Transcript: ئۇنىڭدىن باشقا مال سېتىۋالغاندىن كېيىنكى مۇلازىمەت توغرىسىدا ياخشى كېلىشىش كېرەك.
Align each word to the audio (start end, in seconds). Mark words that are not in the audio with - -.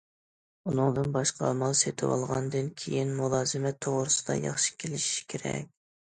ئۇنىڭدىن 0.69 1.09
باشقا 1.17 1.49
مال 1.57 1.75
سېتىۋالغاندىن 1.81 2.71
كېيىنكى 2.83 3.17
مۇلازىمەت 3.19 3.77
توغرىسىدا 3.87 4.39
ياخشى 4.47 4.73
كېلىشىش 4.85 5.21
كېرەك. 5.35 5.69